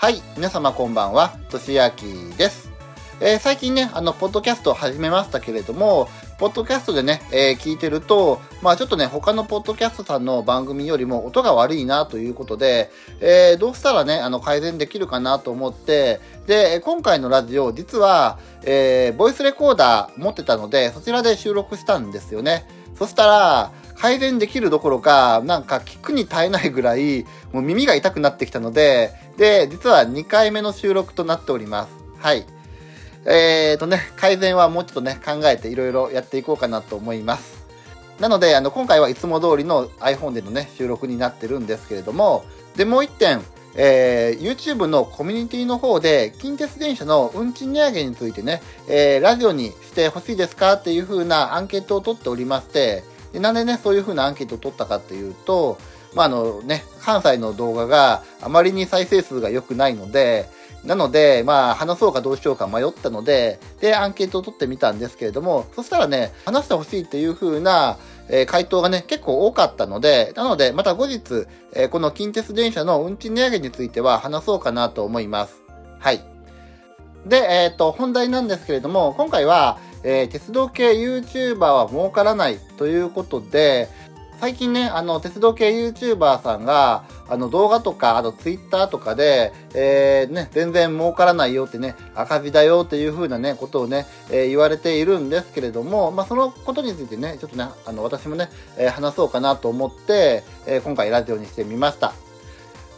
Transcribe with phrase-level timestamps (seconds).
[0.00, 2.04] はい、皆様こんばんは、としあき
[2.36, 2.70] です。
[3.20, 22.68] えー最近ね、あの、ポッドキャストを始めましたけれども、ポッドキャストでね、えー聞いてると、まあちょっとね、他のポッドキャストさんの番組よりも音が悪いなということで、えーどうしたらね、あの、改善できるかなと思って、で、今回のラジオ、実は、えボイスレコーダー持ってたので、そちらで収録したんですよね。
[22.96, 31.90] そしたら、改善できるどころか、なんか聞くに耐えないぐらい、もう耳が痛くなってきたので、で、実は2回目の収録となっております。
[32.18, 32.44] はい。
[33.24, 37.64] えーとね、改善はもうちょっとね、考えていろいろやっていこうかなと思います。
[38.18, 42.44] なので、あの、今回はいつも通りの iPhone でのね、収録になってるんですけれども、
[42.76, 43.40] で、もう一点、
[43.76, 55.78] えー YouTube のコミュニティの方で、近鉄電車の運賃値上げについてね、えーラジオにしてほしいですかっていう風なアンケートを取っておりまして、でなんでね、そういう風なアンケートを取ったかっていうと、
[56.14, 60.48] まあ、あのね、関西の動画があまりに再生数が良くないので、
[60.84, 75.62] なので、まあ、話そうかどうしようか迷ったので、で、アンケートを取ってみたんですけれども、そしたらね、話してほしいっていう風な、えー回答がね、結構多かったので、なので、また後日、えーこの近鉄電車の運賃値上げについては話そうかなと思います。
[75.98, 76.22] はい。
[77.26, 83.88] で、えっ、と、本題なんですけれども、今回は、えー鉄道系 YouTuber は儲からないということで、
[84.40, 102.12] 最近ね、あの、鉄道系 YouTuber さんが、あの、動画とか、あと Twitter とかで、えーね、全然儲からないよってね、赤字だよっていう風なね、ことをね、えー言われているんですけれども、まあ、そのことについてね、ちょっとね、あの、私もね、えー話そうかなと思って、えー今回ラジオにしてみました。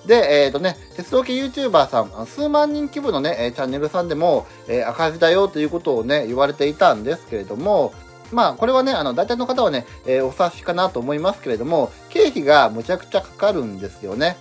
[0.05, 7.95] で、えっ、とね、鉄道系 YouTuber さん、数万人規模のね、チャンネルさんでも、えー赤字だよということをね、言われていたんですけれども、
[8.33, 14.37] まあ、これはね、あの、大体の方はね、えーお察しかなと思いますけれども、経費がむちゃくちゃかかるんですよね。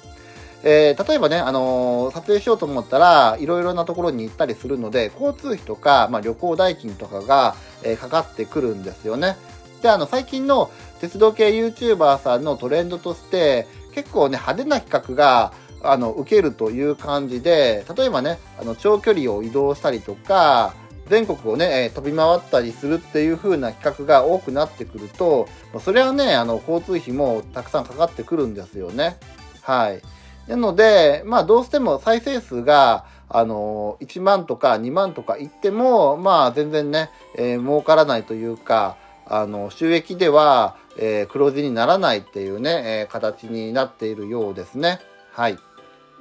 [0.63, 9.37] えー例えばね、あのー撮影しようと思ったら、いろいろなところに行ったりするので、交通費とか、まあ、旅行代金とかが、えーかかってくるんですよね。
[9.81, 20.73] で、あの、最近の鉄道系 YouTuber さんのトレンドとして、結構ね、派手な企画が、あの、受けるという感じで、例えばね、あの、長距離を移動したりとか、
[21.09, 29.17] 全国をね、え飛び回ったりするっていう風な企画が多くなってくると、まそれはね、あの、交通費もたくさんかかってくるんですよね。
[29.61, 30.01] はい。
[30.47, 44.99] なので、まあ、どうしても再生数が、あの、1万とか2万とかいっても、まあ、全然ね、えー儲からないというか、あの、収益では、えー黒字にならないっていうね、えー形になっているようですね。
[45.31, 45.57] はい。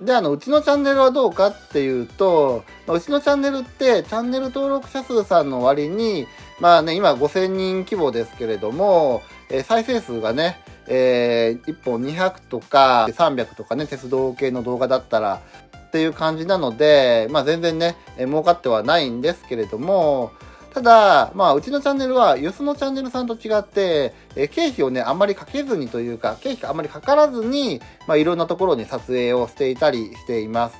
[0.00, 6.26] で、あの、うちのチャンネルはどうかっていうと、うちのチャンネルって、チャンネル登録者数さんの割に、
[6.60, 15.42] まあね、今5000人規模ですけれども、えー再生数がね、え1本200とか300とかね、鉄道系の動画だったら
[15.88, 20.32] っていう感じなので、まあ全然ね、儲かってはないんですけれども、
[20.78, 30.76] ただ、まあ、うちのチャンネルは、よそのチャンネルさんと違って、えー経費をね、あんまりかけずにというか、経費があんまりかからずに、まあ、いろんなところに撮影をしていたりしています。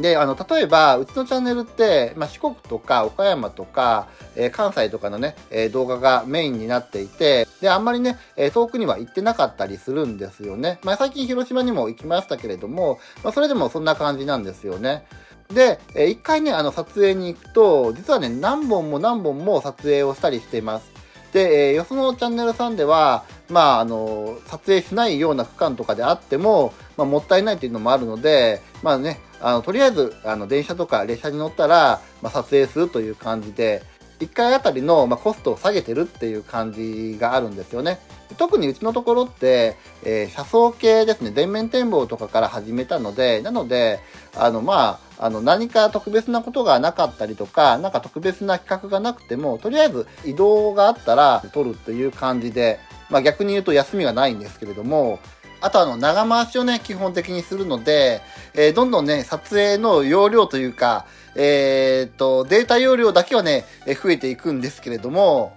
[0.00, 10.80] で、あの、例えば、うちのチャンネルって、まあ、四国とか岡山とか、えー関西とかのね、えー動画がメインになっていて、で、あんまりね、えー遠くには行ってなかったりするんですよね。
[10.82, 15.04] まあ、最近広島にも行きましたけれども、まあ、それでもそんな感じなんですよね。
[15.52, 20.90] で、えー一回ね、あの、撮影に行くと、実はね、何本も何本も撮影をしたりしています。
[21.32, 33.82] で、えーよそのチャンネルさんでは、まあ、あの、撮影しないような区間とかであっても、まあ、もったいないっていうのもあるので、まあね、あの、とりあえず、あの、電車とか列車に乗ったら、まあ、撮影するという感じで、
[34.20, 38.00] 1回あたりの、まあ、コストを下げてるっていう感じがあるんですよね。
[38.36, 44.00] 特にうちのところって、えー車窓系ですね、全面展望とかから始めたので、なので、
[44.36, 52.78] あの、まあ、あの、何か特別なことがなかったりとか、なんか特別な企画がなくても、とりあえず移動があったら撮るっていう感じで、
[53.10, 55.18] まあ逆に言うと休みがないんですけれども、
[55.60, 58.20] あとあの、長回しをね、基本的にするので、
[58.54, 63.64] えーどんどんね、撮影の容量というか、えーっと、データ容量だけはね、
[64.00, 65.56] 増えていくんですけれども、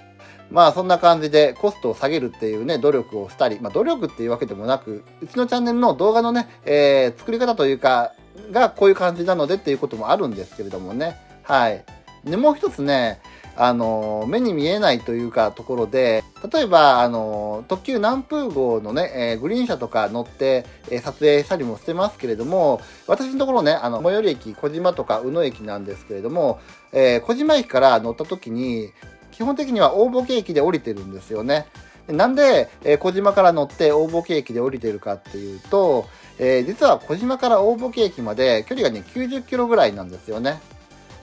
[0.49, 8.13] まあそんな感じでコストを下げるっていうね、努力をしたり、まあ努力っていうわけでもなく、うちのチャンネルの動画のね、えー作り方というか、
[8.51, 11.17] がこういう感じなのでっていうこともあるんですけれどもね。
[11.43, 11.83] はい。
[12.23, 13.19] で、もう一つね、
[13.55, 26.59] あの、目に見えないというかところで、例えば、あの、特急南風号のね、えーグリーン車とか乗って、えー撮影したりもしてますけれども、私のところね、あの、最寄り駅、小島とか宇野駅なんですけれども、
[26.93, 28.91] えー小島駅から乗った時に、
[29.31, 31.65] 基本的には大ボケ駅で降りてるんですよね。
[32.07, 36.05] なんで、えー小島から乗って大ボケ駅で降りてるかっていうと、
[36.43, 40.59] えー、実は小島から大ボケ駅まで距離がね、90キロぐらいなんですよね。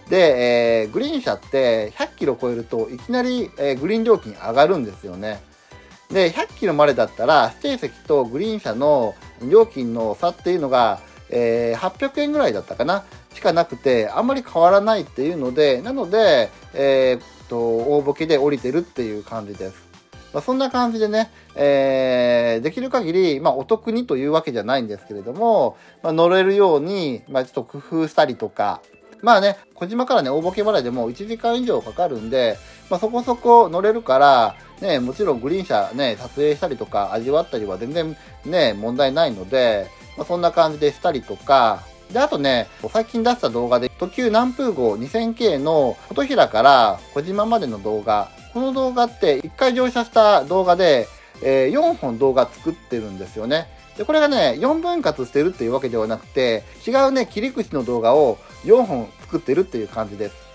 [0.08, 5.42] で、えー、グリーン車って100キロ超えるといきなり、えー、グリーン料金上がるんですよね。
[6.08, 11.00] で、100キロまでだったら、指定席とグリーン車の料金の差っていうのが、
[11.30, 13.04] えー、800円ぐらいだったかな
[13.34, 19.87] しかなくて、あんまり変わらないっていうので、なので、えー、っと、大ボケで降りてるっていう感じです。
[20.38, 28.80] まあ、そんな感じでね、えー、できる限り、まあ、お得にというわけじゃないんですけれども、まあ、乗れるように、まあ、ちょっと工夫したりとか、
[29.20, 32.56] まあね、小島からね、大ボケ払いでも1時間以上かかるんで、
[32.88, 41.82] まあ、そこそこ乗れるから、ね、もちろんグリーン車ね、撮影したりとか味わったりは全然ね、問題ないので、まあ、そんな感じでしたりとか、
[42.12, 51.08] で、あとね、最近出した動画で、特急南風号 2000K の琴平から小島までの動画、この動画って1回乗車した動画で、
[51.42, 53.68] えー、4本動画作ってるんですよね。
[53.96, 60.47] で、これがね、4分割してるっていうわけではなくて、違うね、切り口の動画を4本作ってるっていう感じです。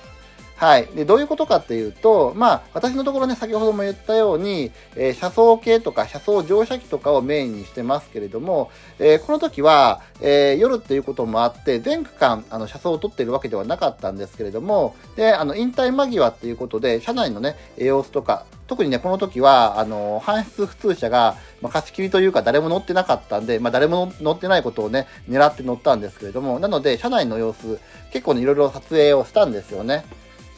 [0.63, 0.87] はい。
[0.95, 27.79] で、どういうことかっていうと、まあ、私のところね、先ほども言ったように、えー、車窓系とか車窓乗車機とかをメインにしてますけれども、えー、この時は、えー、夜っていうこともあって、全区間、あの、車窓を撮ってるわけではなかったんですけれども、で、あの、引退間際っていうことで、車内のね、様子とか、特にね、この時は、あの、搬出普通車が、まあ、貸し切りというか誰も乗ってなかったんで、まあ、誰も乗ってないことをね、狙って乗ったんですけれども、なので、車内の様子、
[28.13, 30.05] 結構ね、いろいろ撮影をしたんですよね。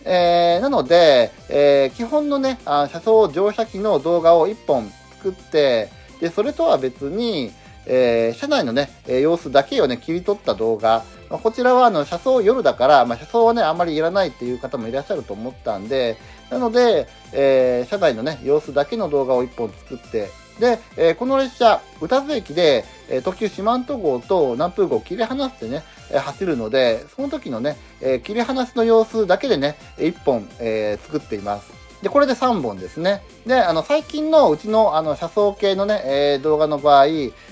[0.05, 5.89] えー、なので、えー、基本のね、あ車窓乗車機の動画を1本作って、
[6.21, 7.51] で、それとは別に、
[7.87, 11.03] えー、車内のね、え様子だけをね、切り取った動画。
[11.29, 16.17] まあ、こちらは、あの、車窓夜だから、まあ、車窓はね、あんまりいらないっていう方もいらっしゃると思ったんで、
[16.49, 20.29] なので、え、車内のね、様子だけの動画を1本作って、
[20.59, 31.73] で、えー、この列車、宇多津駅で、えー、特急四万十号と南風号を切り離してね、えー、走るので、その時のね、え切り離しの様子だけでね、1本、え作っています。
[32.01, 33.23] で、これで3本ですね。
[33.47, 37.07] で、あの、最近のうちの、あの、車窓系のね、え動画の場合、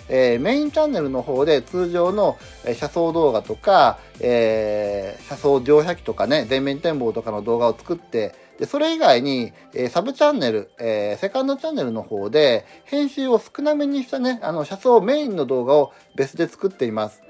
[0.10, 17.24] えメインチャンネルの方で通常の、え車窓動画とか、え車窓乗車機とかね、全面展望とかの動画を作って、で、それ以外に、えー、サブチャンネル、えー、セカンドチャンネルの方で、編集を少なめにしたね、あの、車窓メインの動画を別で作っています。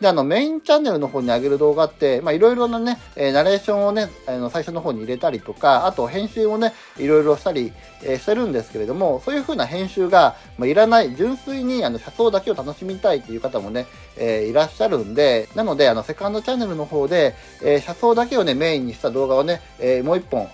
[0.00, 13.86] で、あの、メインチャンネルの方に上げる動画って、まあ、いろいろなね、えー、ナレーションをね、あの、最初の方に入れたりとか、あと、編集をね、いろいろしたり、えー、してるんですけれども、そういう風な編集が、まあ、いらない、純粋に、あの、車窓だけを楽しみたいっていう方もね、
[14.18, 20.46] えー、いらっしゃるんで、なので、あの、セカンドチャンネルの方で、え車窓だけをね、メインにした動画をね、えもう一本、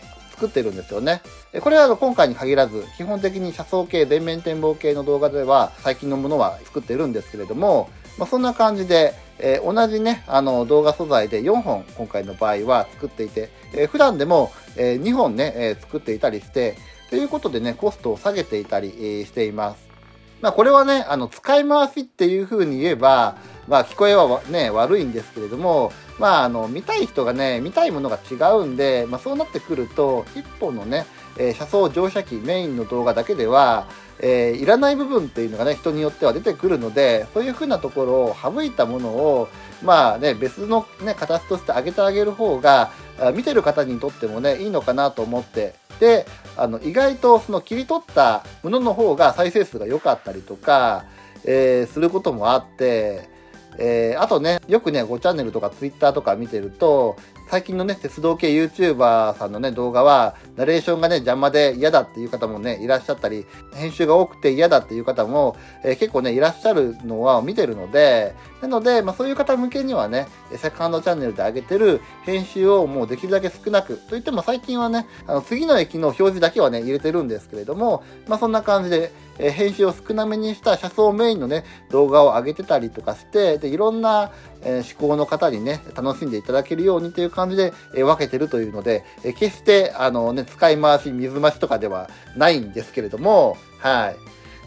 [0.43, 1.23] 作ってるんですよね。
[1.61, 16.77] これは今回に限らず、基本的に車窓系、全面展望系の動画では、最近のものは作ってるんですけれども、まあ、そんな感じで、えー、同じね、あの動画素材で4本今回の場合は作っていて、えー、普段でも、えー、2本ね、え作っていたりして、
[17.11, 18.91] ということでね、コストを下げていたり、
[19.25, 19.93] しています。
[20.41, 23.37] まあこれはね、あの使い回しっていう風に言えば、
[23.69, 25.93] まあ聞こえはね、悪いんですけれども、
[26.23, 31.05] まああの見たい人がね、見たいものが違うんで、まあそうなってくると、1本のね、
[31.37, 33.89] えー、車窓乗車機メインの動画だけでは、
[34.21, 39.49] えー、いらない部分っていうのがね、人によっては出てくるので、そういう風なところを省いたものを、
[39.83, 42.93] まあね、別のね、形として上げてあげる方が、
[43.35, 46.25] 見てる方にとってもね、いいのかなと思って、で、
[46.57, 51.05] あの、意外とその切り取ったものの方が再生数が良かったりとか、
[51.45, 53.33] えー、することもあって、
[53.79, 57.17] えー、あとね、よくね、5チャンネルとか Twitter とか見てると、
[57.53, 63.45] 最近のね、鉄道系 YouTuber さんのね、動画は、ナレーションがね、邪魔で嫌だっていう方もね、いらっしゃったり、
[63.75, 65.55] 編集が多くて嫌だっていう方も、
[65.85, 84.31] えー、結構ね、いらっしゃるのは見てるので、なので、まあそういう方向けにはね、セカンドチャンネルで上げてる編集をもうできるだけ少なく、といっても最近はね、あの、次の駅の表示だけはね、入れてるんですけれども、まあそんな感じで、えー、編集を少なめにした車窓メインのね、動画を上げてたりとかして、で、いろんな、
[84.65, 94.17] えー、思考の方にね、楽しんでいただけるようにという感じで、えー、分けてるというので、えー、決して、あのね、使い回し、水増しとかではないんですけれども、はい。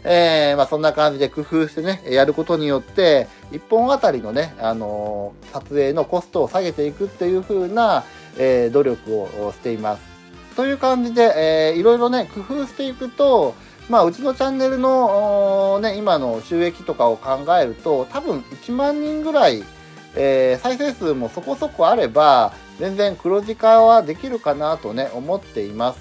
[0.04, 8.04] えー、まあそんな感じで工夫してね、やることによって、1本あたりのね、あのー、撮影のコストを下げていくっていう風な、
[8.38, 10.02] えー、努力をしています。
[10.56, 13.54] という感じで、えー、いろいろね、工夫していくと、
[13.88, 19.62] まあ、うちのチャンネルの、ね、今の収益とかを考えると、多分1万人ぐらい、
[20.16, 25.98] えー、再生数もそこそこあれば、全然黒字化はできるかなとね、思っています。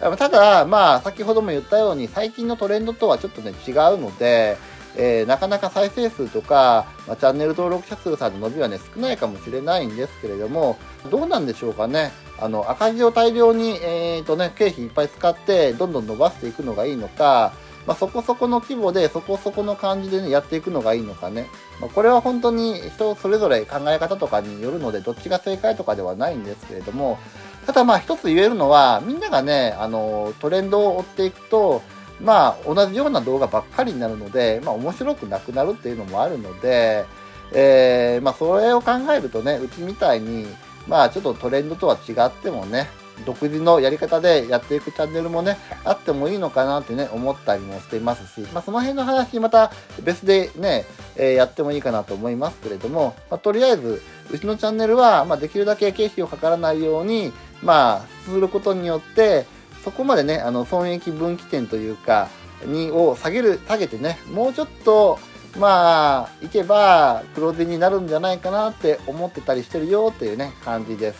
[0.00, 4.58] ただ、まあ、先ほども言ったように、最近のトレンドとはちょっとね、違うので、
[4.98, 10.78] えー、なかなか再生数とか、まあ、チャンネル登録者数さんの伸びはね、少ないかもしれないんですけれども、
[11.10, 12.12] どうなんでしょうかね。
[12.38, 17.52] あの、赤字を大量に、えー、とね、経費いっぱい使って、どんどん伸ばしていくのがいいのか、
[17.86, 21.46] まあ、そこそこの規模で、そこそこの感じでね、やっていくのがいいのかね。
[21.80, 27.18] まあ、これは本当に人それぞれ考え方とかによるので、どっちが正解とかではないんですけれども、
[27.64, 31.82] ただまあ一つ言えるのは、みんながね、あの、トレンドを追っていくと、
[32.20, 37.04] まあ同じような動画ばっかりになるので、まあ面白くなくなるっていうのもあるので、
[37.52, 40.46] えー、まあそれを考えるとね、うちみたいに、
[40.88, 42.88] まあちょっとトレンドとは違ってもね、
[43.24, 50.84] 独自のやり方でやっていくチャンネルもね、あってもいいのかなってね、思ったりもしていますし、まあ、その辺の話また別でね、
[51.16, 57.32] えー、やってもいいかなと思いますけれども、まあ、とりあえず、うちのチャンネルは、まあ、できるだけ経費をかからないように、
[57.62, 59.46] まあ、することによって、
[59.84, 62.28] そこまでね、あの、損益分岐点というか、
[62.64, 65.18] に、を下げる、下げてね、もうちょっと、
[65.58, 71.18] まあ、いけば黒字になるんじゃないかなって思ってたりしてるよっていうね、感じです。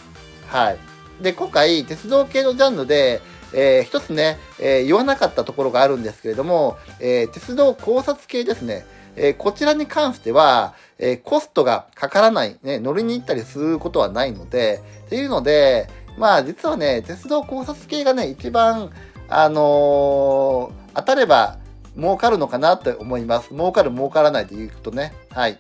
[0.48, 0.95] はい。
[1.20, 3.20] で、今回、鉄道系のジャンルで、
[3.52, 8.84] えー、一つね、えー、言わなかったところがあるんですけれども、えー、鉄道考察系ですね。
[9.16, 18.90] えこちらに関しては、えコストがかからない、ね、乗りに行ったりすることはないので、っていうので、まあ実はね、鉄道考察系がね、一番、
[19.28, 21.58] あの当たれば
[21.96, 23.48] 儲かるのかなって思います。
[23.48, 25.12] 儲かる儲からないで言うとね。
[25.30, 25.58] はい。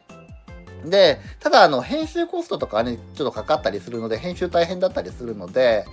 [0.90, 5.84] で、ただ、あの、編集コストとかね、ちょっとかかったりするので、編集大変だったりするので、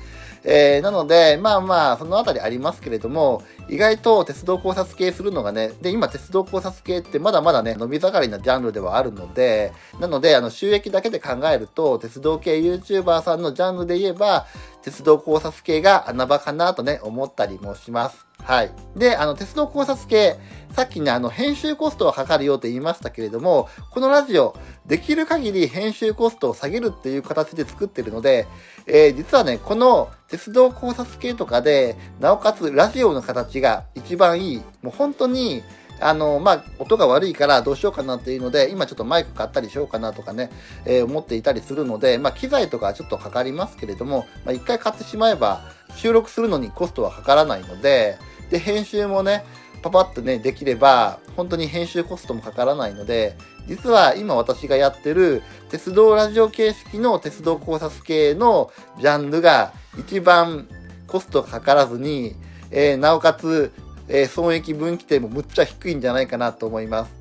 [0.45, 14.45] えー、なので、まあまあ、そのあたりありますけれども、意外と鉄道考察系するのがね、で、今鉄道考察系ってまだまだね、伸び盛りなジャンルではあるので、なので、あの、収益だけで考えると、鉄道系 YouTuber さんのジャンルで言えば、
[14.81, 18.25] 鉄道考察系が穴場かなとね、思ったりもします。
[18.43, 18.71] はい。
[18.97, 20.37] で、あの、鉄道考察系、
[20.75, 28.47] さっきね、あの、編集コストはかかるよって言いましたけれども、このラジオ、できる限り編集コストを下げるっていう形で作ってるので、
[28.85, 34.61] えー、実はね、この鉄道考察系とかで、なおかつラジオの形が一番いい。
[34.81, 35.63] もう本当に、
[35.99, 40.49] あの、まあ、音が悪いからどうしようかなっていうので、今ちょっとマイク買ったりしようかなとかね、
[40.85, 45.61] えー、思っていたりするので、まあ、機材とかちょっとかかりますけれども、まあ、一回買ってしまえば、
[45.95, 48.17] 収録するのにコストはかからないので、
[48.49, 49.45] で、編集もね、
[49.83, 53.35] パパッとね、できれば、本当に編集コストもかからないので、
[53.67, 60.67] 実は今私がやってる鉄道ラジオ形式の鉄道考察系のジャンルが一番
[61.07, 62.35] コストがかからずに、
[62.71, 63.71] えー、なおかつ、
[64.07, 67.13] えー、損益分岐点もむっちゃ低いんじゃないかなと思います。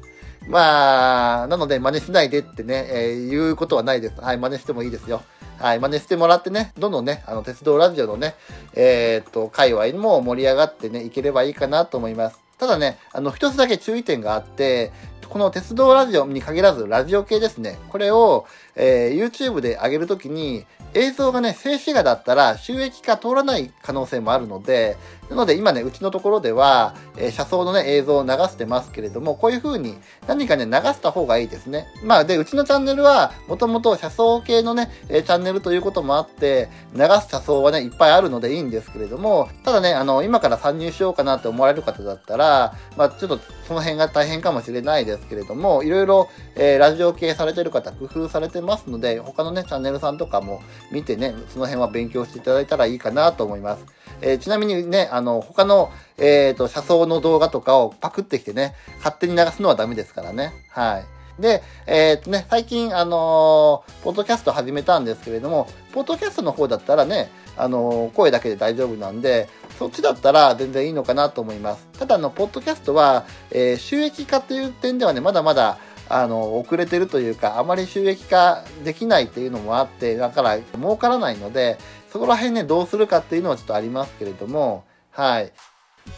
[0.48, 4.20] まあ、なので真似しないでってね、えー、言うことはないです。
[4.20, 5.22] はい、真似してもいいですよ。
[5.58, 8.34] はい、真似してもらってね、どんどんね、あの、鉄道ラジオのね、
[8.74, 12.41] えー、っと、界隈にも盛り上がってね、いければいいかなと思います。
[12.62, 14.92] ただね、あの、一つだけ注意点があって、
[15.28, 17.76] この鉄道ラジオに限らずラジオ系ですね。
[17.88, 20.64] これを、えー、YouTube で上げるときに
[20.94, 24.96] 映像がね、静止画だったら収益化通らない可能性もあるので、
[25.30, 31.86] なので今ね、うちのところでは、えー、車窓のね、映像を流してますけれども、こういう風に何かね、流した方がいいですね。
[32.04, 53.84] まあ、で、うちのチャンネルは、もともと車窓系のね、えー、チャンネルということもあって、流す車窓はね、いっぱいあるのでいいんですけれども、ただね、あの、今から参入しようかなって思われる方だったら、まあ、ちょっとその辺が大変かもしれないですけれども、いろいろ、えー、ラジオ系されてる方、工夫されてますので、他のね、チャンネルさんとかも見てね、その辺は勉強していただいたらいいかなと思います。
[54.20, 60.52] えー、ちなみにね、あの、他の、えっ、ー、と、車窓の動画とかをパクってきてね、勝手に流すのはダメですからね。
[60.70, 61.04] はい。
[61.40, 71.88] で、えー、っとね、最近、あのー、ポッドキャスト始めたんですけれども、ポッドキャストの方だったらね、あのー、声だけで大丈夫なんで、そっちだったら全然いいのかなと思います。
[71.98, 75.78] ただ、あの、ポッドキャストは、え収益化という点ではね、まだまだ、
[76.14, 81.78] あの、遅れてるというか、あまり収益化できないっていうのもあって、だから儲からないので、
[82.12, 85.52] そこら辺ね、どうするかっていうのはちょっとありますけれども、はい。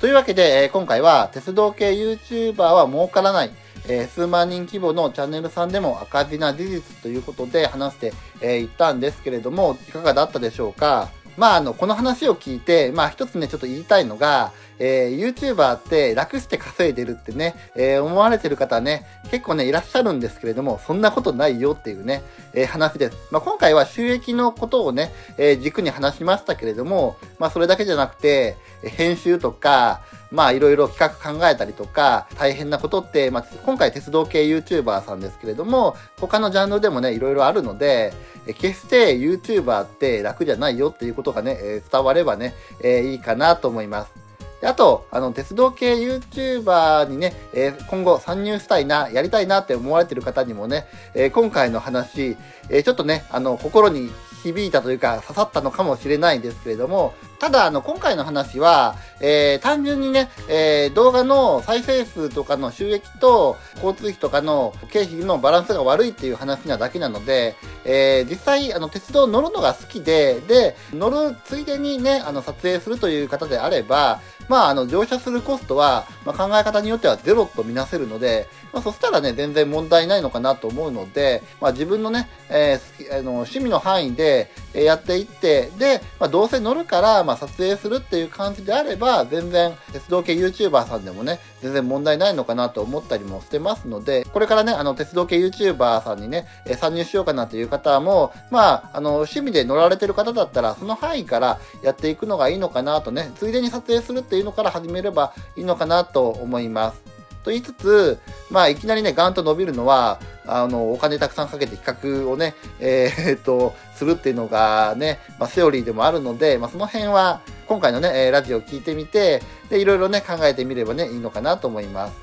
[0.00, 3.50] というわけで、え、今回は鉄道系 YouTuber は儲からない、
[3.86, 8.10] え、数万人規模のチャンネルさんでも赤字な事実ということで話してい、
[8.40, 11.10] えー、ったんですけれども、いかがだったでしょうか？
[11.36, 22.22] まあ、あの、この話を聞いて、まあ一つね、ちょっと言いたいのが、えー、YouTuber って楽して稼いでるってね、えー、思われてる方ね、結構ね、いらっしゃるんですけれども、そんなことないよっていうね、
[22.52, 23.16] えー、話です。
[23.30, 38.12] まあ、今回は収益のことをね、え軸に話しましたけれども、まあ、それだけじゃなくて、編集とか、まあいろいろ企画考えたりとか、大変なことって、まあ今回鉄道系 YouTuber さんですけれども、他のジャンルでもね、いろいろあるので、
[38.58, 44.24] 決して YouTuber って楽じゃないよっていうことがね、伝わればね、え、いいかなと思います。
[44.62, 52.36] あと、あの、鉄道系 YouTuber にね、えー、今後参入したいな、やりたいなって思われてる方にもね、えー、今回の話、
[52.70, 54.10] えー、ちょっとね、あの、心に
[54.42, 107.13] 響いたというか刺さったのかもしれないんですけれども、ただ、あの、今回の話は、えー、単純にね、えー、動画の再生数とかの収益と、交通費とかの経費のバランスが悪いっていう話なだけなので、えー、実際、あの、鉄道乗るのが好きで、で、乗るついでにね、あの、撮影するという方であれば、まあ、あの、乗車するコストは、まあ、考え方によってはゼロとみなせるので、まあ、そしたらね、全然問題ないのかなと思うので、まあ、自分のね、えー、あの趣味の範囲でやっていって、で、まあ、どうせ乗るから、ま、撮影するっていう感じであれば、全然、鉄道系 YouTuber さんでもね、全然問題ないのかなと思ったりもしてますので、これからね、あの、鉄道系 YouTuber さんにね、参入しようかなという方も、まあ、あの、趣味で乗られてる方だったら、その範囲からやっていくのがいいのかなとね、ついでに撮影するっていうのから始めればいいのかなと思います。
[107.44, 108.18] と言いつつ、
[108.50, 122.14] まあ、いきなりね、ガンと伸びるのは、あの、お金たくさんかけて企画をね、 えー、っと、するっていうのがね、まあ、セオリーでもあるので、まあ、その辺は、今回のね、ラジオを聞いてみて、で、いろいろね、考えてみればね、いいのかなと思います。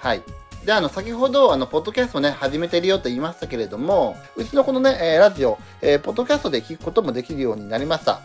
[0.00, 0.22] はい。
[0.64, 8.20] で、あの、先ほど、あの、ポッドキャストね、始めてるよと言いましたけれども、うちのこのね、ラジオ、えー、ポッドキャストで聞くこともできるようになりました。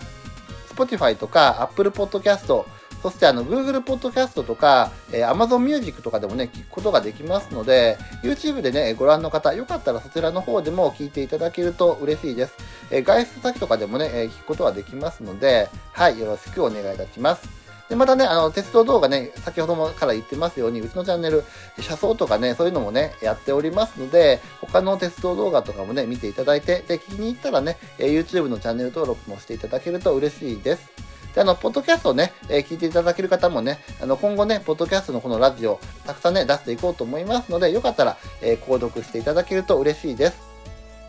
[0.73, 2.65] Spotify とか Apple Podcast、
[3.03, 12.53] そしてあの Google Podcast とか、えー、Amazon Music とかでもね、聞くことができますので、YouTube でね、ご覧の方、よかったらそちらの方でも聞いていただけると嬉しいです。
[12.91, 17.63] えー、外出先とかでもね、えー、聞くことができますので、はい、よろしくお願いいたします。
[17.89, 21.43] で、またね、あの、鉄道動画ね、先ほどもから言ってますように、うちのチャンネル、
[21.81, 31.12] 車窓とかね、そういうのもね、やっておりますので、他の鉄道動画とかもね、見ていただいて、で、気に入ったらね、YouTube のチャンネル登録もしていただけると嬉しいです。
[31.33, 40.53] で、あの、ポッドキャストをね、えー、聞いていただける方もね、あの、今後ね、ポッドキャストのこのラジオ、たくさんね、出していこうと思いますので、よかったら、えー、購読していただけると嬉しいです。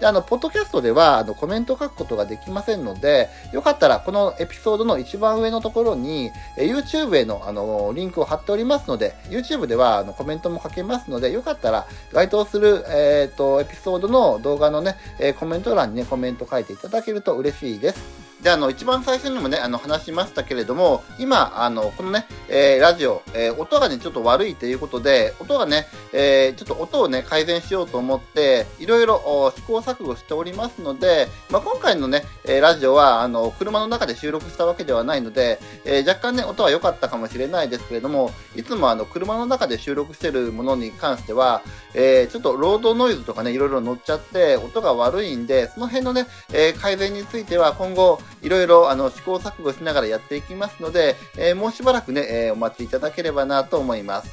[0.00, 18.33] で、あの、ポッドキャストでは、あの、コメント書くことができませんので、よかったら、このエピソードの一番上のところに、え YouTube への、あの、リンクを貼っておりますので、YouTube では、あの、コメントも書けますので、よかったら、該当する、えっ、ー、と、エピソードの動画のね、えコメント欄にね、コメント書いていただけると嬉しいです。
[18.44, 41.62] で、あの、一番最初にもね、あの、話しましたけれども、今、あの、このね、えー、ラジオ、えー、音がね、ちょっと悪いということで、音がね、えー、ちょっと音をね、改善しようと思って、いろいろ試行錯誤しておりますので、まあ、今回のね、えラジオは、あの、車の中で収録したわけではないので、え若干ね、音は良かったかもしれないですけれども、いつもあの、車の中で収録してるものに関しては、
[41.94, 54.30] えちょっとロードノイズとかね、いろいろ乗っちゃって、音が悪いんで、その辺のね、え改善については今後、いろいろあの試行錯誤しながらやっていきますので、えー、もうしばらくね、えー、お待ちいただければなと思います。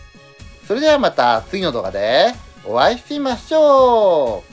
[0.68, 2.34] それではまた次の動画で
[2.66, 4.52] お会いしましょう。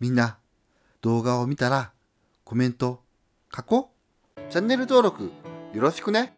[0.00, 0.38] みんな、
[1.00, 1.90] 動画を見たら
[2.44, 3.02] コメント
[3.54, 3.90] 書こ
[4.36, 4.40] う。
[4.48, 5.32] チャンネル登録
[5.74, 6.37] よろしくね。